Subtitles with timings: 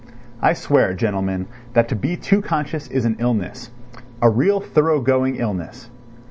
[0.41, 5.91] I swear, gentlemen, that to be too conscious is an illness—a real thorough going illness.